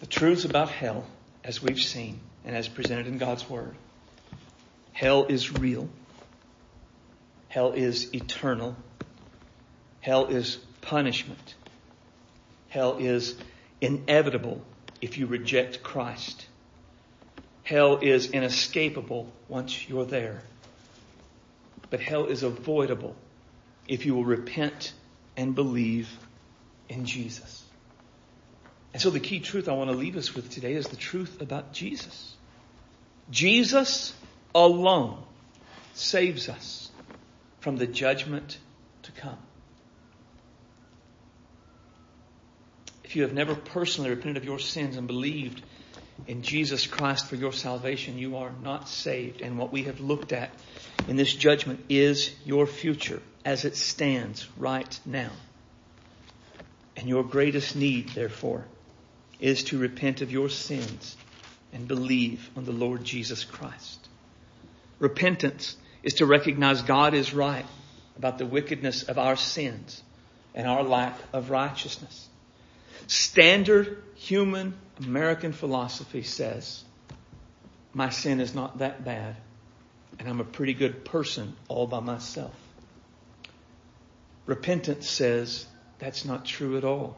[0.00, 1.04] The truths about hell,
[1.44, 3.76] as we've seen and as presented in God's Word,
[4.98, 5.88] Hell is real.
[7.46, 8.74] Hell is eternal.
[10.00, 11.54] Hell is punishment.
[12.68, 13.36] Hell is
[13.80, 14.60] inevitable
[15.00, 16.44] if you reject Christ.
[17.62, 20.42] Hell is inescapable once you're there.
[21.90, 23.14] But hell is avoidable
[23.86, 24.92] if you will repent
[25.36, 26.08] and believe
[26.88, 27.62] in Jesus.
[28.92, 31.40] And so the key truth I want to leave us with today is the truth
[31.40, 32.34] about Jesus.
[33.30, 34.12] Jesus
[34.54, 35.22] alone
[35.94, 36.90] saves us
[37.60, 38.58] from the judgment
[39.02, 39.38] to come.
[43.04, 45.62] If you have never personally repented of your sins and believed
[46.26, 49.40] in Jesus Christ for your salvation, you are not saved.
[49.40, 50.50] And what we have looked at
[51.06, 55.30] in this judgment is your future as it stands right now.
[56.96, 58.66] And your greatest need, therefore,
[59.40, 61.16] is to repent of your sins
[61.72, 64.07] and believe on the Lord Jesus Christ.
[64.98, 67.66] Repentance is to recognize God is right
[68.16, 70.02] about the wickedness of our sins
[70.54, 72.28] and our lack of righteousness.
[73.06, 76.84] Standard human American philosophy says,
[77.94, 79.36] my sin is not that bad
[80.18, 82.54] and I'm a pretty good person all by myself.
[84.46, 85.66] Repentance says
[85.98, 87.16] that's not true at all.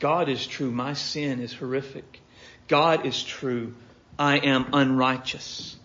[0.00, 0.70] God is true.
[0.70, 2.20] My sin is horrific.
[2.66, 3.74] God is true.
[4.18, 5.76] I am unrighteous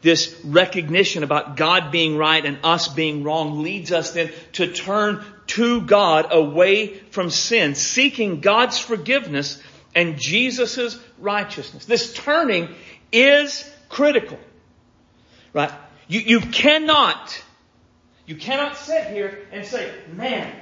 [0.00, 5.24] this recognition about God being right and us being wrong leads us then to turn
[5.48, 9.60] to God away from sin, seeking God's forgiveness
[9.94, 11.84] and Jesus' righteousness.
[11.86, 12.68] This turning
[13.10, 14.38] is critical.
[15.52, 15.72] Right?
[16.06, 17.42] You, you cannot,
[18.26, 20.54] you cannot sit here and say, man,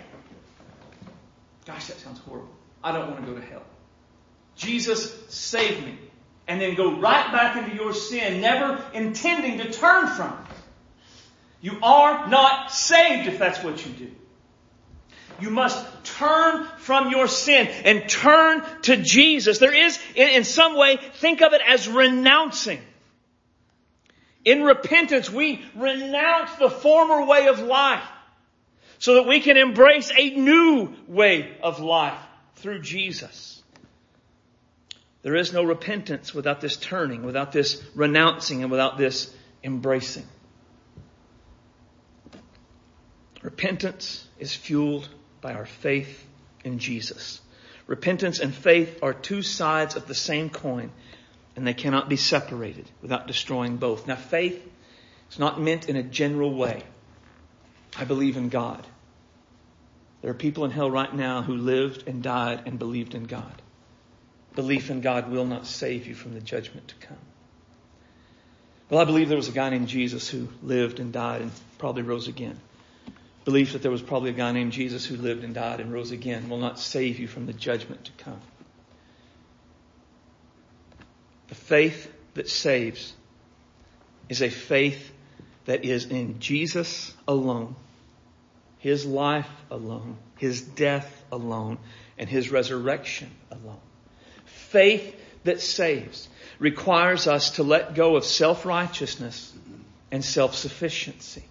[1.66, 2.48] gosh, that sounds horrible.
[2.82, 3.62] I don't want to go to hell.
[4.56, 5.98] Jesus, save me.
[6.48, 10.56] And then go right back into your sin, never intending to turn from it.
[11.60, 14.10] You are not saved if that's what you do.
[15.40, 19.58] You must turn from your sin and turn to Jesus.
[19.58, 22.80] There is, in, some way, think of it as renouncing.
[24.44, 28.06] In repentance, we renounce the former way of life
[28.98, 32.18] so that we can embrace a new way of life
[32.56, 33.55] through Jesus.
[35.26, 40.24] There is no repentance without this turning, without this renouncing, and without this embracing.
[43.42, 45.08] Repentance is fueled
[45.40, 46.24] by our faith
[46.62, 47.40] in Jesus.
[47.88, 50.92] Repentance and faith are two sides of the same coin,
[51.56, 54.06] and they cannot be separated without destroying both.
[54.06, 54.64] Now, faith
[55.28, 56.84] is not meant in a general way.
[57.98, 58.86] I believe in God.
[60.22, 63.60] There are people in hell right now who lived and died and believed in God
[64.56, 67.18] belief in God will not save you from the judgment to come.
[68.90, 72.02] Well, I believe there was a guy named Jesus who lived and died and probably
[72.02, 72.58] rose again.
[73.44, 76.10] Belief that there was probably a guy named Jesus who lived and died and rose
[76.10, 78.40] again will not save you from the judgment to come.
[81.48, 83.12] The faith that saves
[84.28, 85.12] is a faith
[85.66, 87.76] that is in Jesus alone,
[88.78, 91.78] His life alone, His death alone,
[92.18, 93.80] and His resurrection alone
[94.76, 99.54] faith that saves requires us to let go of self-righteousness
[100.12, 101.42] and self-sufficiency.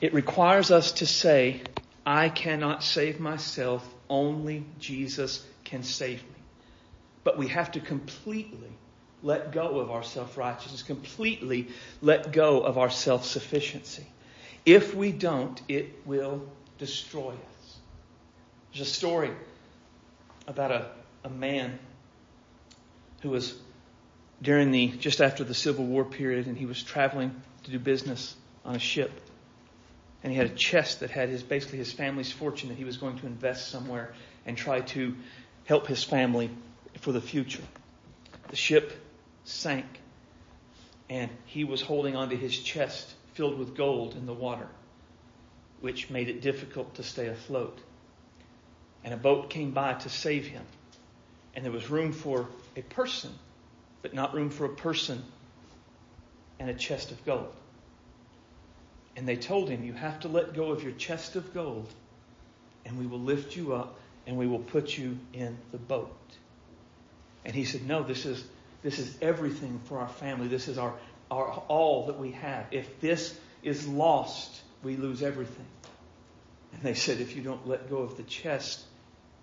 [0.00, 1.62] It requires us to say,
[2.06, 6.40] I cannot save myself, only Jesus can save me.
[7.24, 8.70] But we have to completely
[9.24, 11.66] let go of our self-righteousness, completely
[12.00, 14.06] let go of our self-sufficiency.
[14.64, 16.48] If we don't, it will
[16.78, 17.78] destroy us.
[18.72, 19.32] There's a story
[20.46, 20.86] about a
[21.24, 21.78] a man
[23.22, 23.56] who was
[24.40, 28.36] during the, just after the Civil War period, and he was traveling to do business
[28.64, 29.10] on a ship.
[30.22, 32.96] And he had a chest that had his, basically his family's fortune that he was
[32.96, 34.14] going to invest somewhere
[34.46, 35.14] and try to
[35.64, 36.50] help his family
[37.00, 37.62] for the future.
[38.48, 38.92] The ship
[39.44, 39.86] sank
[41.10, 44.66] and he was holding onto his chest filled with gold in the water,
[45.80, 47.78] which made it difficult to stay afloat.
[49.04, 50.64] And a boat came by to save him.
[51.54, 53.32] And there was room for a person,
[54.02, 55.24] but not room for a person
[56.58, 57.52] and a chest of gold.
[59.16, 61.92] And they told him, You have to let go of your chest of gold,
[62.84, 66.16] and we will lift you up, and we will put you in the boat.
[67.44, 68.44] And he said, No, this is,
[68.82, 70.48] this is everything for our family.
[70.48, 70.94] This is our,
[71.30, 72.66] our all that we have.
[72.70, 75.66] If this is lost, we lose everything.
[76.74, 78.84] And they said, If you don't let go of the chest,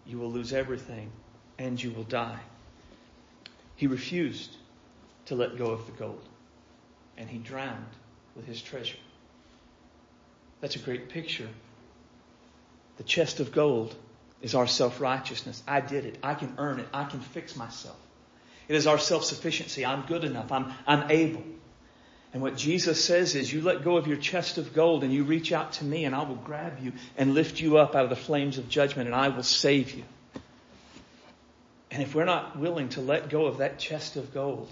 [0.06, 1.12] you will lose everything
[1.58, 2.40] and you will die.
[3.76, 4.56] He refused
[5.26, 6.24] to let go of the gold,
[7.18, 7.86] and he drowned
[8.36, 8.98] with his treasure.
[10.62, 11.50] That's a great picture.
[12.98, 13.96] The chest of gold
[14.42, 15.62] is our self righteousness.
[15.68, 16.18] I did it.
[16.24, 16.88] I can earn it.
[16.94, 17.98] I can fix myself.
[18.68, 19.86] It is our self sufficiency.
[19.86, 20.52] I'm good enough.
[20.52, 21.44] I'm, I'm able.
[22.34, 25.24] And what Jesus says is, you let go of your chest of gold and you
[25.24, 28.10] reach out to me, and I will grab you and lift you up out of
[28.10, 30.04] the flames of judgment, and I will save you.
[31.96, 34.70] And if we're not willing to let go of that chest of gold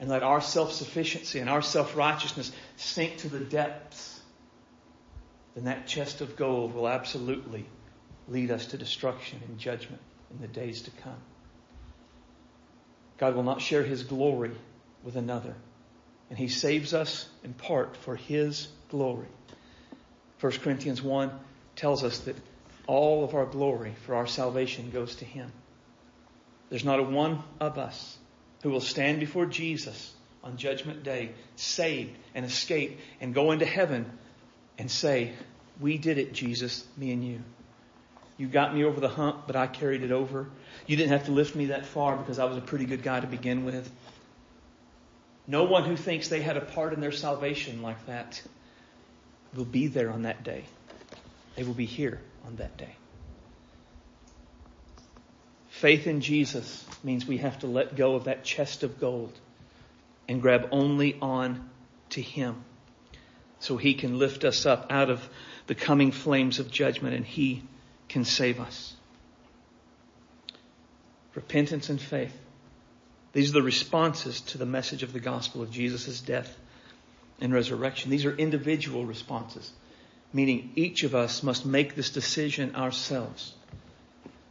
[0.00, 4.18] and let our self-sufficiency and our self-righteousness sink to the depths,
[5.54, 7.66] then that chest of gold will absolutely
[8.28, 11.20] lead us to destruction and judgment in the days to come.
[13.18, 14.52] God will not share his glory
[15.04, 15.54] with another.
[16.30, 19.28] And he saves us in part for his glory.
[20.40, 21.30] 1 Corinthians 1
[21.76, 22.36] tells us that
[22.86, 25.52] all of our glory for our salvation goes to him.
[26.70, 28.16] There's not a one of us
[28.62, 30.12] who will stand before Jesus
[30.42, 34.10] on Judgment Day, saved and escape and go into heaven
[34.78, 35.32] and say,
[35.80, 37.40] We did it, Jesus, me and you.
[38.36, 40.48] You got me over the hump, but I carried it over.
[40.86, 43.18] You didn't have to lift me that far because I was a pretty good guy
[43.18, 43.90] to begin with.
[45.46, 48.40] No one who thinks they had a part in their salvation like that
[49.54, 50.64] will be there on that day.
[51.56, 52.94] They will be here on that day.
[55.78, 59.38] Faith in Jesus means we have to let go of that chest of gold
[60.28, 61.70] and grab only on
[62.10, 62.64] to Him
[63.60, 65.28] so He can lift us up out of
[65.68, 67.62] the coming flames of judgment and He
[68.08, 68.92] can save us.
[71.36, 72.36] Repentance and faith.
[73.32, 76.58] These are the responses to the message of the gospel of Jesus' death
[77.40, 78.10] and resurrection.
[78.10, 79.70] These are individual responses,
[80.32, 83.54] meaning each of us must make this decision ourselves.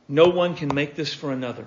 [0.08, 1.66] No one can make this for another.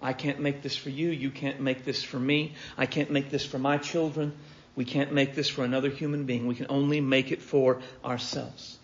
[0.00, 1.10] I can't make this for you.
[1.10, 2.54] You can't make this for me.
[2.76, 4.32] I can't make this for my children.
[4.76, 6.46] We can't make this for another human being.
[6.46, 8.78] We can only make it for ourselves.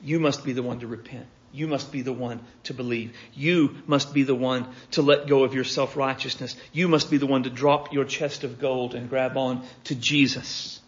[0.00, 1.26] You must be the one to repent.
[1.52, 3.14] You must be the one to believe.
[3.34, 6.56] You must be the one to let go of your self-righteousness.
[6.72, 9.94] You must be the one to drop your chest of gold and grab on to
[9.94, 10.80] Jesus.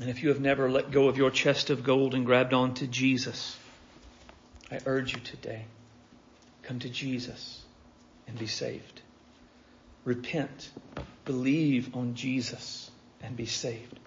[0.00, 2.74] And if you have never let go of your chest of gold and grabbed on
[2.74, 3.56] to Jesus,
[4.72, 5.66] I urge you today,
[6.62, 7.60] come to Jesus
[8.26, 9.02] and be saved.
[10.06, 10.70] Repent,
[11.26, 12.90] believe on Jesus
[13.22, 14.00] and be saved.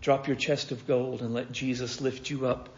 [0.00, 2.70] Drop your chest of gold and let Jesus lift you up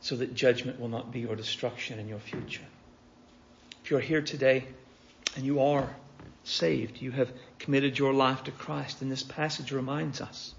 [0.00, 2.62] so that judgment will not be your destruction in your future.
[3.82, 4.64] If you're here today
[5.34, 5.92] and you are
[6.44, 10.54] saved, you have committed your life to Christ, and this passage reminds us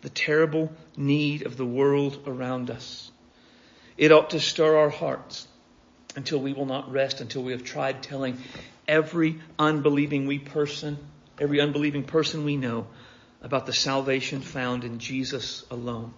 [0.00, 3.11] the terrible need of the world around us.
[3.96, 5.46] It ought to stir our hearts
[6.16, 8.38] until we will not rest until we have tried telling
[8.88, 10.98] every unbelieving we person,
[11.38, 12.86] every unbelieving person we know
[13.42, 16.14] about the salvation found in Jesus alone.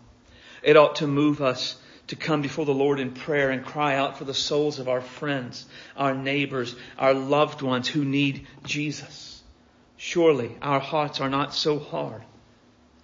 [0.62, 1.76] It ought to move us
[2.08, 5.00] to come before the Lord in prayer and cry out for the souls of our
[5.00, 5.64] friends,
[5.96, 9.42] our neighbors, our loved ones who need Jesus.
[9.96, 12.22] Surely our hearts are not so hard.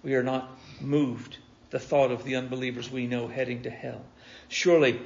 [0.03, 0.49] We are not
[0.79, 1.37] moved
[1.71, 4.01] the thought of the unbelievers we know heading to hell.
[4.51, 4.99] Surely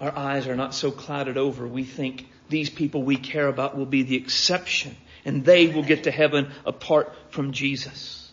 [0.00, 1.68] our eyes are not so clouded over.
[1.68, 6.04] We think these people we care about will be the exception and they will get
[6.04, 8.32] to heaven apart from Jesus.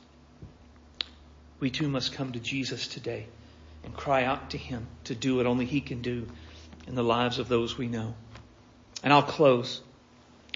[1.59, 3.27] We too must come to Jesus today
[3.83, 6.27] and cry out to Him to do what only He can do
[6.87, 8.15] in the lives of those we know.
[9.03, 9.81] And I'll close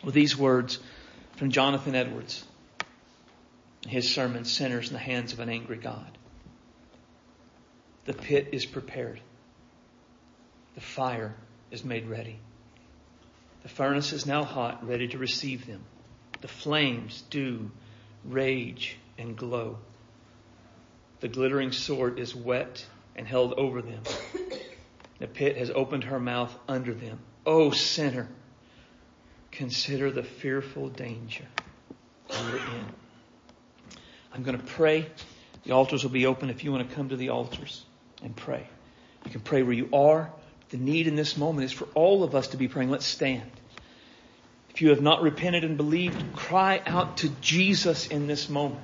[0.05, 0.79] with these words
[1.35, 2.45] from Jonathan Edwards.
[3.85, 6.17] His sermon, Sinners in the Hands of an Angry God.
[8.05, 9.19] The pit is prepared.
[10.77, 11.33] The fire
[11.71, 12.37] is made ready.
[13.63, 15.81] The furnace is now hot, ready to receive them.
[16.41, 17.71] The flames do
[18.23, 19.79] rage and glow.
[21.19, 24.03] The glittering sword is whet and held over them.
[25.17, 27.21] The pit has opened her mouth under them.
[27.43, 28.29] O oh, sinner,
[29.49, 31.45] consider the fearful danger
[32.29, 32.85] you're in.
[34.31, 35.07] I'm going to pray.
[35.63, 37.83] The altars will be open if you want to come to the altars
[38.21, 38.67] and pray.
[39.25, 40.31] You can pray where you are.
[40.69, 42.89] The need in this moment is for all of us to be praying.
[42.89, 43.49] Let's stand.
[44.69, 48.83] If you have not repented and believed, cry out to Jesus in this moment.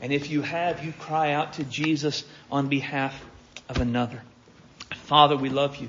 [0.00, 3.20] And if you have, you cry out to Jesus on behalf
[3.68, 4.22] of another.
[4.94, 5.88] Father, we love you.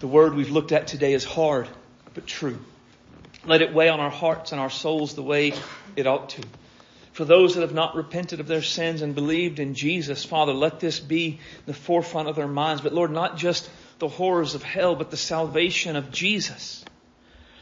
[0.00, 1.68] The word we've looked at today is hard,
[2.12, 2.58] but true.
[3.46, 5.54] Let it weigh on our hearts and our souls the way
[5.94, 6.42] it ought to.
[7.16, 10.80] For those that have not repented of their sins and believed in Jesus, Father, let
[10.80, 12.82] this be the forefront of their minds.
[12.82, 16.84] But Lord, not just the horrors of hell, but the salvation of Jesus.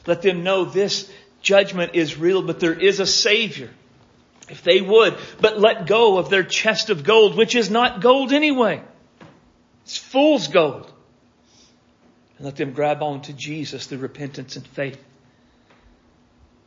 [0.09, 1.09] Let them know this
[1.41, 3.71] judgment is real, but there is a Savior
[4.49, 8.33] if they would, but let go of their chest of gold, which is not gold
[8.33, 8.83] anyway.
[9.85, 10.93] It's fool's gold.
[12.39, 15.01] And let them grab on to Jesus through repentance and faith.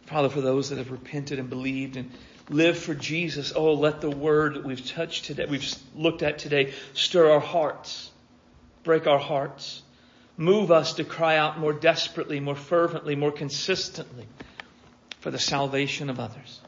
[0.06, 2.10] Father, for those that have repented and believed and
[2.50, 6.74] lived for Jesus, oh, let the word that we've touched today, we've looked at today,
[6.94, 8.12] stir our hearts,
[8.84, 9.82] break our hearts,
[10.38, 14.26] move us to cry out more desperately, more fervently, more consistently
[15.20, 16.62] for the salvation of others.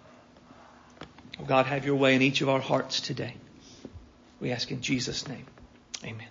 [1.39, 3.35] Oh God, have your way in each of our hearts today.
[4.41, 5.45] We ask in Jesus' name.
[6.03, 6.27] Amen.